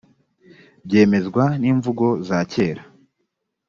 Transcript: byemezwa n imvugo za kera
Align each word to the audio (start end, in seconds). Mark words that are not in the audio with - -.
byemezwa 0.85 1.43
n 1.61 1.63
imvugo 1.71 2.05
za 2.27 2.39
kera 2.51 2.83